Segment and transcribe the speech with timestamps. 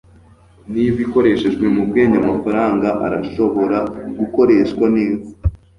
[0.73, 3.77] niba ikoreshejwe mubwenge, amafaranga arashobora
[4.19, 5.29] gukoreshwa neza